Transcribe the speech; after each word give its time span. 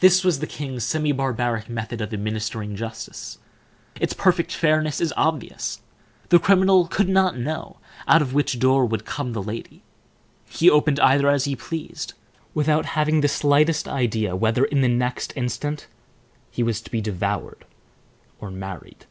This 0.00 0.22
was 0.22 0.40
the 0.40 0.46
king's 0.46 0.84
semi 0.84 1.12
barbaric 1.14 1.66
method 1.70 2.02
of 2.02 2.12
administering 2.12 2.76
justice. 2.76 3.38
Its 3.98 4.12
perfect 4.12 4.52
fairness 4.52 5.00
is 5.00 5.14
obvious. 5.16 5.80
The 6.28 6.38
criminal 6.38 6.86
could 6.86 7.08
not 7.08 7.38
know 7.38 7.78
out 8.06 8.20
of 8.20 8.34
which 8.34 8.58
door 8.58 8.84
would 8.84 9.06
come 9.06 9.32
the 9.32 9.42
lady; 9.42 9.82
he 10.46 10.68
opened 10.68 11.00
either 11.00 11.34
he 11.38 11.56
pleased, 11.56 12.12
without 12.52 12.84
having 12.84 13.22
the 13.22 13.28
slightest 13.28 13.88
idea 13.88 14.36
whether, 14.36 14.64
in 14.66 14.82
the 14.82 14.88
next 14.88 15.32
instant, 15.34 15.86
he 16.50 16.62
was 16.62 16.82
to 16.82 16.90
be 16.90 17.00
devoured 17.00 17.64
or 18.42 18.50
married. 18.50 19.06